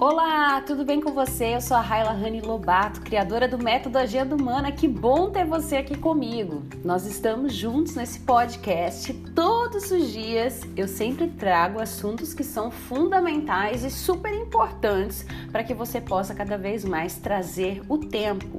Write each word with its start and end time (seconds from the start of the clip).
Olá, 0.00 0.62
tudo 0.62 0.82
bem 0.82 0.98
com 0.98 1.12
você? 1.12 1.56
Eu 1.56 1.60
sou 1.60 1.76
a 1.76 1.80
Raila 1.82 2.12
Rani 2.12 2.40
Lobato, 2.40 3.02
criadora 3.02 3.46
do 3.46 3.62
Método 3.62 3.98
Agenda 3.98 4.34
Humana. 4.34 4.72
Que 4.72 4.88
bom 4.88 5.28
ter 5.28 5.44
você 5.44 5.76
aqui 5.76 5.94
comigo. 5.94 6.62
Nós 6.82 7.04
estamos 7.04 7.52
juntos 7.52 7.96
nesse 7.96 8.20
podcast 8.20 9.12
todos 9.34 9.90
os 9.90 10.10
dias. 10.10 10.62
Eu 10.74 10.88
sempre 10.88 11.28
trago 11.28 11.82
assuntos 11.82 12.32
que 12.32 12.42
são 12.42 12.70
fundamentais 12.70 13.84
e 13.84 13.90
super 13.90 14.32
importantes 14.32 15.26
para 15.52 15.62
que 15.62 15.74
você 15.74 16.00
possa 16.00 16.34
cada 16.34 16.56
vez 16.56 16.82
mais 16.82 17.18
trazer 17.18 17.82
o 17.86 17.98
tempo 17.98 18.58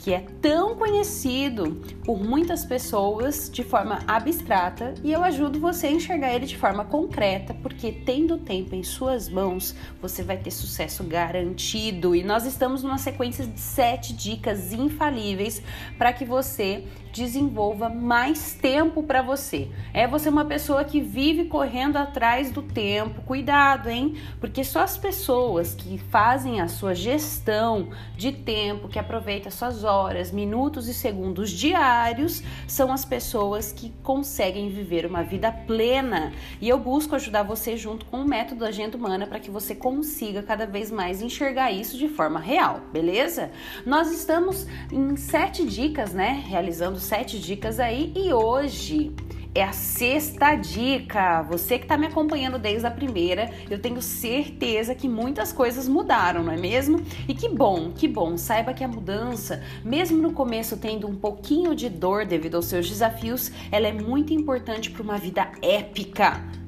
que 0.00 0.14
é 0.14 0.24
tão 0.40 0.76
conhecido 0.76 1.82
por 2.06 2.18
muitas 2.18 2.64
pessoas 2.64 3.50
de 3.52 3.62
forma 3.62 3.98
abstrata 4.06 4.94
e 5.04 5.12
eu 5.12 5.22
ajudo 5.22 5.60
você 5.60 5.88
a 5.88 5.92
enxergar 5.92 6.34
ele 6.34 6.46
de 6.46 6.56
forma 6.56 6.86
concreta, 6.86 7.52
porque 7.62 7.92
tendo 7.92 8.38
tempo 8.38 8.74
em 8.74 8.82
suas 8.82 9.28
mãos, 9.28 9.74
você 10.00 10.22
vai 10.22 10.38
ter 10.38 10.50
sucesso 10.50 11.04
garantido. 11.04 12.16
E 12.16 12.24
nós 12.24 12.46
estamos 12.46 12.82
numa 12.82 12.96
sequência 12.96 13.46
de 13.46 13.60
sete 13.60 14.14
dicas 14.14 14.72
infalíveis 14.72 15.62
para 15.98 16.14
que 16.14 16.24
você 16.24 16.84
desenvolva 17.12 17.88
mais 17.88 18.54
tempo 18.54 19.02
para 19.02 19.20
você. 19.20 19.68
É 19.92 20.06
você 20.06 20.28
uma 20.28 20.44
pessoa 20.44 20.84
que 20.84 21.00
vive 21.00 21.44
correndo 21.44 21.96
atrás 21.96 22.50
do 22.50 22.62
tempo. 22.62 23.20
Cuidado, 23.22 23.90
hein? 23.90 24.16
Porque 24.40 24.62
só 24.64 24.80
as 24.80 24.96
pessoas 24.96 25.74
que 25.74 25.98
fazem 25.98 26.60
a 26.60 26.68
sua 26.68 26.94
gestão 26.94 27.90
de 28.16 28.32
tempo, 28.32 28.88
que 28.88 28.98
aproveitam 28.98 29.50
suas 29.50 29.82
horas, 29.82 29.89
minutos 30.32 30.88
e 30.88 30.94
segundos 30.94 31.50
diários, 31.50 32.42
são 32.66 32.92
as 32.92 33.04
pessoas 33.04 33.72
que 33.72 33.92
conseguem 34.02 34.68
viver 34.68 35.06
uma 35.06 35.22
vida 35.22 35.50
plena. 35.50 36.32
E 36.60 36.68
eu 36.68 36.78
busco 36.78 37.14
ajudar 37.14 37.42
você 37.42 37.76
junto 37.76 38.06
com 38.06 38.22
o 38.22 38.24
método 38.24 38.64
Agenda 38.64 38.96
Humana 38.96 39.26
para 39.26 39.40
que 39.40 39.50
você 39.50 39.74
consiga 39.74 40.42
cada 40.42 40.66
vez 40.66 40.90
mais 40.90 41.20
enxergar 41.22 41.72
isso 41.72 41.96
de 41.96 42.08
forma 42.08 42.38
real, 42.38 42.80
beleza? 42.92 43.50
Nós 43.84 44.10
estamos 44.12 44.66
em 44.92 45.16
sete 45.16 45.64
dicas, 45.64 46.12
né? 46.12 46.42
Realizando 46.46 46.98
sete 46.98 47.38
dicas 47.38 47.80
aí 47.80 48.12
e 48.14 48.32
hoje 48.32 49.12
é 49.54 49.64
a 49.64 49.72
sexta 49.72 50.54
dica. 50.54 51.42
Você 51.42 51.78
que 51.78 51.84
está 51.84 51.96
me 51.96 52.06
acompanhando 52.06 52.58
desde 52.58 52.86
a 52.86 52.90
primeira, 52.90 53.50
eu 53.68 53.80
tenho 53.80 54.00
certeza 54.00 54.94
que 54.94 55.08
muitas 55.08 55.52
coisas 55.52 55.88
mudaram, 55.88 56.42
não 56.42 56.52
é 56.52 56.56
mesmo? 56.56 57.00
E 57.28 57.34
que 57.34 57.48
bom, 57.48 57.90
que 57.90 58.06
bom. 58.06 58.36
Saiba 58.36 58.72
que 58.72 58.84
a 58.84 58.88
mudança, 58.88 59.62
mesmo 59.84 60.18
no 60.18 60.32
começo 60.32 60.76
tendo 60.76 61.08
um 61.08 61.16
pouquinho 61.16 61.74
de 61.74 61.88
dor 61.88 62.24
devido 62.24 62.56
aos 62.56 62.66
seus 62.66 62.88
desafios, 62.88 63.50
ela 63.72 63.88
é 63.88 63.92
muito 63.92 64.32
importante 64.32 64.90
para 64.90 65.02
uma 65.02 65.18
vida 65.18 65.50
épica. 65.62 66.59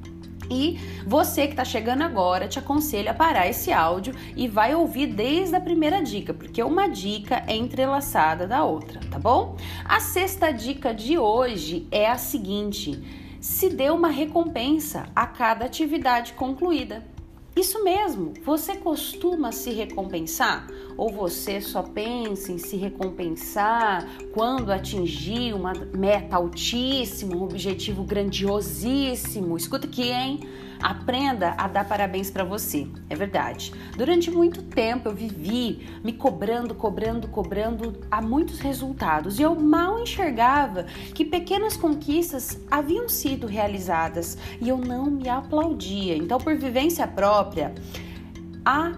E 0.52 0.78
você 1.06 1.46
que 1.46 1.54
está 1.54 1.64
chegando 1.64 2.02
agora, 2.02 2.46
te 2.46 2.58
aconselho 2.58 3.10
a 3.10 3.14
parar 3.14 3.48
esse 3.48 3.72
áudio 3.72 4.14
e 4.36 4.46
vai 4.46 4.74
ouvir 4.74 5.06
desde 5.06 5.56
a 5.56 5.60
primeira 5.60 6.02
dica, 6.02 6.34
porque 6.34 6.62
uma 6.62 6.88
dica 6.88 7.42
é 7.46 7.56
entrelaçada 7.56 8.46
da 8.46 8.62
outra, 8.62 9.00
tá 9.10 9.18
bom? 9.18 9.56
A 9.82 9.98
sexta 9.98 10.52
dica 10.52 10.92
de 10.92 11.16
hoje 11.16 11.88
é 11.90 12.06
a 12.06 12.18
seguinte: 12.18 13.02
se 13.40 13.70
dê 13.70 13.88
uma 13.88 14.08
recompensa 14.08 15.06
a 15.16 15.26
cada 15.26 15.64
atividade 15.64 16.34
concluída. 16.34 17.02
Isso 17.56 17.82
mesmo, 17.82 18.34
você 18.44 18.76
costuma 18.76 19.52
se 19.52 19.70
recompensar? 19.70 20.66
Ou 20.96 21.10
você 21.10 21.60
só 21.60 21.82
pensa 21.82 22.52
em 22.52 22.58
se 22.58 22.76
recompensar 22.76 24.06
quando 24.32 24.72
atingir 24.72 25.54
uma 25.54 25.72
meta 25.96 26.36
altíssima, 26.36 27.36
um 27.36 27.42
objetivo 27.42 28.04
grandiosíssimo? 28.04 29.56
Escuta 29.56 29.86
aqui, 29.86 30.10
hein? 30.10 30.40
Aprenda 30.82 31.54
a 31.56 31.68
dar 31.68 31.86
parabéns 31.86 32.28
para 32.28 32.42
você. 32.42 32.88
É 33.08 33.14
verdade. 33.14 33.72
Durante 33.96 34.30
muito 34.30 34.62
tempo 34.62 35.08
eu 35.08 35.14
vivi 35.14 35.86
me 36.02 36.12
cobrando, 36.12 36.74
cobrando, 36.74 37.28
cobrando 37.28 38.00
a 38.10 38.20
muitos 38.20 38.58
resultados 38.58 39.38
e 39.38 39.42
eu 39.42 39.54
mal 39.54 40.00
enxergava 40.00 40.84
que 41.14 41.24
pequenas 41.24 41.76
conquistas 41.76 42.58
haviam 42.68 43.08
sido 43.08 43.46
realizadas 43.46 44.36
e 44.60 44.68
eu 44.68 44.76
não 44.76 45.06
me 45.06 45.28
aplaudia. 45.28 46.16
Então, 46.16 46.38
por 46.38 46.56
vivência 46.56 47.06
própria, 47.06 47.72
a 48.64 48.92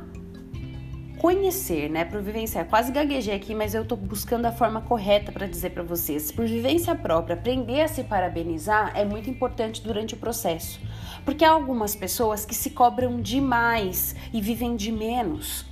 conhecer, 1.25 1.89
né? 1.89 2.05
Por 2.05 2.21
vivência, 2.21 2.67
quase 2.67 2.93
gaguejei 2.93 3.35
aqui, 3.35 3.55
mas 3.55 3.75
eu 3.75 3.83
tô 3.83 3.97
buscando 3.97 4.45
a 4.45 4.53
forma 4.53 4.83
correta 4.83 5.33
para 5.33 5.47
dizer 5.47 5.71
para 5.71 5.83
vocês. 5.83 6.31
Por 6.31 6.47
vivência 6.47 6.95
própria, 6.95 7.33
aprender 7.33 7.81
a 7.81 7.89
se 7.89 8.05
parabenizar 8.05 8.93
é 8.95 9.07
muito 9.07 9.31
importante 9.31 9.81
durante 9.81 10.12
o 10.12 10.19
processo. 10.19 10.79
Porque 11.25 11.43
há 11.43 11.51
algumas 11.51 11.97
pessoas 11.97 12.45
que 12.45 12.55
se 12.55 12.69
cobram 12.69 13.23
demais 13.23 14.15
e 14.35 14.41
vivem 14.43 14.77
de 14.77 14.93
menos. 14.93 15.65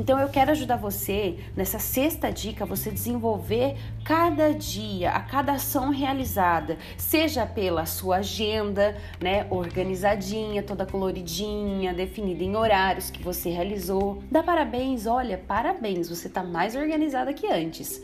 Então 0.00 0.18
eu 0.18 0.30
quero 0.30 0.50
ajudar 0.52 0.76
você 0.76 1.36
nessa 1.54 1.78
sexta 1.78 2.32
dica, 2.32 2.64
você 2.64 2.90
desenvolver 2.90 3.76
cada 4.02 4.50
dia, 4.54 5.10
a 5.10 5.20
cada 5.20 5.52
ação 5.52 5.90
realizada, 5.90 6.78
seja 6.96 7.44
pela 7.44 7.84
sua 7.84 8.16
agenda, 8.16 8.96
né, 9.20 9.46
organizadinha, 9.50 10.62
toda 10.62 10.86
coloridinha, 10.86 11.92
definida 11.92 12.42
em 12.42 12.56
horários 12.56 13.10
que 13.10 13.22
você 13.22 13.50
realizou. 13.50 14.22
Dá 14.30 14.42
parabéns, 14.42 15.06
olha, 15.06 15.36
parabéns, 15.36 16.08
você 16.08 16.28
está 16.28 16.42
mais 16.42 16.74
organizada 16.74 17.34
que 17.34 17.46
antes. 17.46 18.02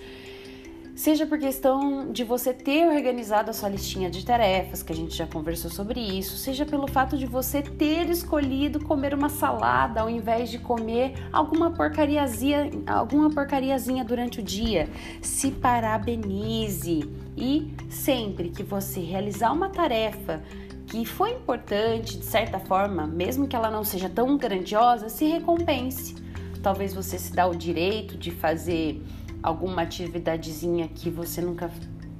Seja 1.06 1.24
por 1.24 1.38
questão 1.38 2.10
de 2.10 2.24
você 2.24 2.52
ter 2.52 2.88
organizado 2.88 3.48
a 3.48 3.52
sua 3.52 3.68
listinha 3.68 4.10
de 4.10 4.26
tarefas, 4.26 4.82
que 4.82 4.92
a 4.92 4.96
gente 4.96 5.14
já 5.14 5.24
conversou 5.24 5.70
sobre 5.70 6.00
isso, 6.00 6.36
seja 6.36 6.66
pelo 6.66 6.88
fato 6.88 7.16
de 7.16 7.26
você 7.26 7.62
ter 7.62 8.10
escolhido 8.10 8.84
comer 8.84 9.14
uma 9.14 9.28
salada 9.28 10.00
ao 10.00 10.10
invés 10.10 10.50
de 10.50 10.58
comer 10.58 11.14
alguma 11.32 11.70
porcariazinha, 11.70 12.72
alguma 12.88 13.30
porcariazinha 13.30 14.04
durante 14.04 14.40
o 14.40 14.42
dia. 14.42 14.88
Se 15.22 15.52
parabenize 15.52 17.08
e 17.36 17.72
sempre 17.88 18.48
que 18.48 18.64
você 18.64 18.98
realizar 18.98 19.52
uma 19.52 19.68
tarefa 19.68 20.42
que 20.88 21.06
foi 21.06 21.34
importante 21.34 22.18
de 22.18 22.24
certa 22.24 22.58
forma, 22.58 23.06
mesmo 23.06 23.46
que 23.46 23.54
ela 23.54 23.70
não 23.70 23.84
seja 23.84 24.08
tão 24.08 24.36
grandiosa, 24.36 25.08
se 25.08 25.24
recompense. 25.24 26.16
Talvez 26.60 26.92
você 26.92 27.16
se 27.16 27.32
dá 27.32 27.46
o 27.46 27.54
direito 27.54 28.18
de 28.18 28.32
fazer 28.32 29.00
alguma 29.46 29.82
atividadezinha 29.82 30.88
que 30.88 31.08
você 31.08 31.40
nunca 31.40 31.70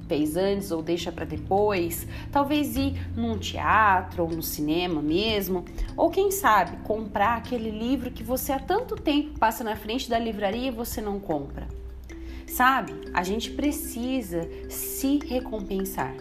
fez 0.07 0.37
antes 0.37 0.71
ou 0.71 0.81
deixa 0.81 1.11
para 1.11 1.25
depois, 1.25 2.07
talvez 2.31 2.77
ir 2.77 2.93
num 3.17 3.37
teatro 3.37 4.23
ou 4.23 4.29
no 4.29 4.41
cinema 4.41 5.01
mesmo, 5.01 5.65
ou 5.97 6.09
quem 6.09 6.31
sabe 6.31 6.77
comprar 6.85 7.35
aquele 7.35 7.69
livro 7.69 8.11
que 8.11 8.23
você 8.23 8.53
há 8.53 8.59
tanto 8.59 8.95
tempo 8.95 9.37
passa 9.37 9.61
na 9.61 9.75
frente 9.75 10.09
da 10.09 10.17
livraria 10.17 10.69
e 10.69 10.71
você 10.71 11.01
não 11.01 11.19
compra. 11.19 11.67
Sabe? 12.47 12.93
A 13.13 13.23
gente 13.23 13.51
precisa 13.51 14.47
se 14.69 15.19
recompensar. 15.25 16.15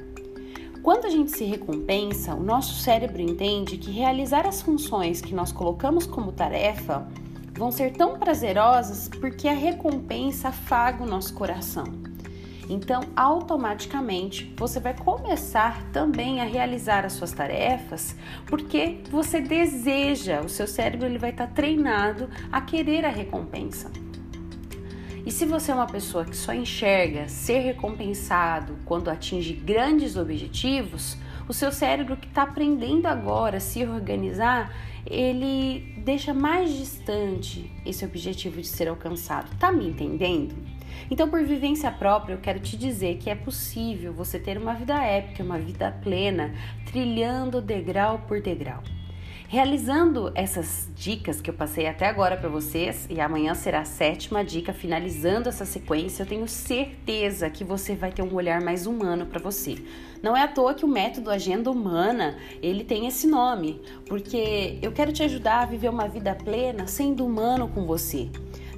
Quando 0.82 1.06
a 1.06 1.10
gente 1.10 1.30
se 1.30 1.44
recompensa, 1.44 2.34
o 2.34 2.42
nosso 2.42 2.74
cérebro 2.82 3.22
entende 3.22 3.76
que 3.76 3.92
realizar 3.92 4.44
as 4.44 4.60
funções 4.60 5.20
que 5.20 5.34
nós 5.34 5.52
colocamos 5.52 6.04
como 6.04 6.32
tarefa 6.32 7.06
vão 7.56 7.70
ser 7.70 7.92
tão 7.92 8.18
prazerosas 8.18 9.08
porque 9.08 9.48
a 9.48 9.52
recompensa 9.52 10.48
afaga 10.48 11.02
o 11.02 11.06
nosso 11.06 11.34
coração. 11.34 11.84
Então, 12.68 13.00
automaticamente, 13.14 14.52
você 14.56 14.80
vai 14.80 14.92
começar 14.92 15.84
também 15.92 16.40
a 16.40 16.44
realizar 16.44 17.04
as 17.04 17.12
suas 17.12 17.30
tarefas, 17.32 18.16
porque 18.46 18.98
você 19.08 19.40
deseja, 19.40 20.40
o 20.40 20.48
seu 20.48 20.66
cérebro 20.66 21.06
ele 21.06 21.18
vai 21.18 21.30
estar 21.30 21.46
treinado 21.46 22.28
a 22.50 22.60
querer 22.60 23.04
a 23.04 23.08
recompensa. 23.08 23.90
E 25.24 25.30
se 25.30 25.44
você 25.44 25.70
é 25.70 25.74
uma 25.74 25.86
pessoa 25.86 26.24
que 26.24 26.36
só 26.36 26.52
enxerga 26.52 27.28
ser 27.28 27.58
recompensado 27.60 28.76
quando 28.84 29.10
atinge 29.10 29.54
grandes 29.54 30.16
objetivos, 30.16 31.16
o 31.48 31.52
seu 31.52 31.70
cérebro 31.70 32.16
que 32.16 32.26
está 32.26 32.42
aprendendo 32.42 33.06
agora 33.06 33.58
a 33.58 33.60
se 33.60 33.84
organizar, 33.84 34.72
ele 35.06 35.94
deixa 35.98 36.34
mais 36.34 36.72
distante 36.72 37.70
esse 37.84 38.04
objetivo 38.04 38.60
de 38.60 38.66
ser 38.66 38.88
alcançado. 38.88 39.56
Tá 39.58 39.70
me 39.70 39.88
entendendo? 39.88 40.54
Então, 41.10 41.28
por 41.28 41.44
vivência 41.44 41.90
própria, 41.90 42.34
eu 42.34 42.40
quero 42.40 42.58
te 42.58 42.76
dizer 42.76 43.18
que 43.18 43.30
é 43.30 43.34
possível 43.34 44.12
você 44.12 44.38
ter 44.38 44.58
uma 44.58 44.74
vida 44.74 45.00
épica, 45.02 45.42
uma 45.42 45.58
vida 45.58 45.96
plena, 46.02 46.52
trilhando 46.86 47.60
degrau 47.60 48.20
por 48.26 48.40
degrau. 48.40 48.82
Realizando 49.48 50.32
essas 50.34 50.88
dicas 50.96 51.40
que 51.40 51.48
eu 51.48 51.54
passei 51.54 51.86
até 51.86 52.06
agora 52.06 52.36
para 52.36 52.48
vocês, 52.48 53.06
e 53.08 53.20
amanhã 53.20 53.54
será 53.54 53.82
a 53.82 53.84
sétima 53.84 54.44
dica, 54.44 54.72
finalizando 54.72 55.48
essa 55.48 55.64
sequência, 55.64 56.24
eu 56.24 56.26
tenho 56.26 56.48
certeza 56.48 57.48
que 57.48 57.62
você 57.62 57.94
vai 57.94 58.10
ter 58.10 58.22
um 58.22 58.34
olhar 58.34 58.60
mais 58.60 58.86
humano 58.86 59.24
para 59.24 59.38
você. 59.38 59.76
Não 60.20 60.36
é 60.36 60.42
à 60.42 60.48
toa 60.48 60.74
que 60.74 60.84
o 60.84 60.88
método 60.88 61.30
Agenda 61.30 61.70
Humana, 61.70 62.36
ele 62.60 62.82
tem 62.82 63.06
esse 63.06 63.28
nome, 63.28 63.80
porque 64.08 64.80
eu 64.82 64.90
quero 64.90 65.12
te 65.12 65.22
ajudar 65.22 65.62
a 65.62 65.66
viver 65.66 65.90
uma 65.90 66.08
vida 66.08 66.34
plena 66.34 66.88
sendo 66.88 67.24
humano 67.24 67.68
com 67.68 67.86
você. 67.86 68.28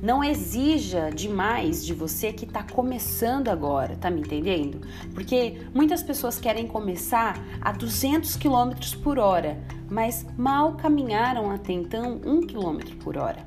Não 0.02 0.22
exija 0.22 1.10
demais 1.10 1.84
de 1.84 1.92
você 1.92 2.32
que 2.32 2.44
está 2.44 2.62
começando 2.62 3.48
agora, 3.48 3.96
tá 3.96 4.10
me 4.10 4.20
entendendo? 4.20 4.80
Porque 5.12 5.60
muitas 5.74 6.02
pessoas 6.02 6.38
querem 6.38 6.66
começar 6.66 7.36
a 7.60 7.72
200 7.72 8.36
km 8.36 8.74
por 9.02 9.18
hora, 9.18 9.58
mas 9.90 10.24
mal 10.36 10.74
caminharam 10.74 11.50
até 11.50 11.72
então 11.72 12.20
1 12.24 12.46
km 12.46 12.94
por 13.02 13.16
hora. 13.16 13.44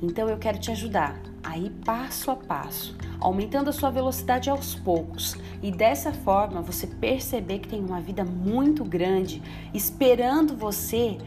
Então 0.00 0.28
eu 0.28 0.38
quero 0.38 0.58
te 0.58 0.70
ajudar 0.70 1.20
a 1.42 1.58
ir 1.58 1.70
passo 1.84 2.30
a 2.30 2.36
passo, 2.36 2.96
aumentando 3.18 3.70
a 3.70 3.72
sua 3.72 3.90
velocidade 3.90 4.48
aos 4.48 4.74
poucos 4.74 5.36
e 5.62 5.70
dessa 5.72 6.12
forma 6.12 6.62
você 6.62 6.86
perceber 6.86 7.58
que 7.58 7.68
tem 7.68 7.84
uma 7.84 8.00
vida 8.00 8.24
muito 8.24 8.84
grande 8.84 9.42
esperando 9.74 10.56
você 10.56 11.18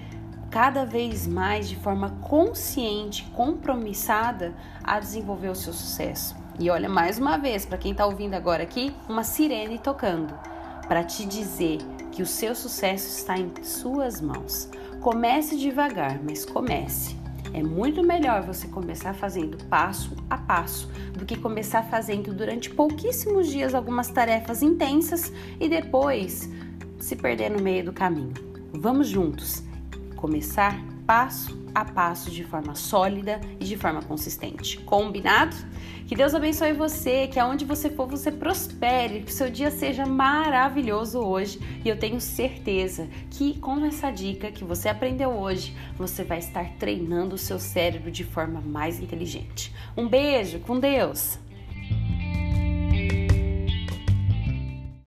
cada 0.54 0.86
vez 0.86 1.26
mais 1.26 1.68
de 1.68 1.76
forma 1.76 2.12
consciente, 2.22 3.24
compromissada 3.34 4.54
a 4.84 5.00
desenvolver 5.00 5.50
o 5.50 5.56
seu 5.56 5.74
sucesso. 5.74 6.36
E 6.60 6.70
olha 6.70 6.88
mais 6.88 7.18
uma 7.18 7.40
vez, 7.40 7.66
para 7.66 7.80
quem 7.80 7.92
está 7.92 8.06
ouvindo 8.06 8.36
agora 8.36 8.62
aqui, 8.62 8.94
uma 9.10 9.24
sirene 9.24 9.80
tocando 9.80 10.32
para 10.88 11.04
te 11.04 11.26
dizer 11.26 11.80
que 12.12 12.22
o 12.22 12.28
seu 12.28 12.54
sucesso 12.54 13.08
está 13.08 13.36
em 13.36 13.52
suas 13.64 14.22
mãos. 14.22 14.70
Comece 15.02 15.58
devagar, 15.58 16.20
mas 16.24 16.46
comece. 16.46 17.18
É 17.52 17.64
muito 17.64 18.04
melhor 18.04 18.44
você 18.44 18.68
começar 18.68 19.16
fazendo 19.16 19.58
passo 19.66 20.16
a 20.30 20.38
passo 20.38 20.88
do 21.14 21.26
que 21.26 21.36
começar 21.36 21.82
fazendo 21.82 22.32
durante 22.32 22.70
pouquíssimos 22.70 23.48
dias 23.50 23.74
algumas 23.74 24.10
tarefas 24.10 24.62
intensas 24.62 25.34
e 25.60 25.68
depois 25.68 26.48
se 27.00 27.16
perder 27.16 27.50
no 27.50 27.60
meio 27.60 27.86
do 27.86 27.92
caminho. 27.92 28.34
Vamos 28.72 29.08
juntos 29.08 29.64
começar 30.24 30.82
passo 31.06 31.62
a 31.76 31.84
passo 31.84 32.32
de 32.32 32.46
forma 32.46 32.76
sólida 32.76 33.42
e 33.60 33.66
de 33.66 33.76
forma 33.76 34.02
consistente. 34.02 34.80
Combinado? 34.80 35.54
Que 36.08 36.16
Deus 36.16 36.34
abençoe 36.34 36.72
você, 36.72 37.28
que 37.28 37.38
aonde 37.38 37.66
você 37.66 37.90
for 37.90 38.08
você 38.08 38.32
prospere, 38.32 39.20
que 39.20 39.30
o 39.30 39.34
seu 39.34 39.50
dia 39.50 39.70
seja 39.70 40.06
maravilhoso 40.06 41.20
hoje 41.20 41.60
e 41.84 41.90
eu 41.90 42.00
tenho 42.00 42.22
certeza 42.22 43.10
que 43.32 43.60
com 43.60 43.86
essa 43.86 44.12
dica 44.12 44.50
que 44.50 44.64
você 44.64 44.88
aprendeu 44.88 45.30
hoje, 45.30 45.76
você 45.98 46.24
vai 46.24 46.40
estar 46.40 46.70
treinando 46.80 47.36
o 47.36 47.38
seu 47.38 47.60
cérebro 47.60 48.10
de 48.10 48.24
forma 48.24 48.62
mais 48.62 49.02
inteligente. 49.02 49.74
Um 49.98 50.08
beijo, 50.08 50.60
com 50.60 50.80
Deus! 50.80 51.38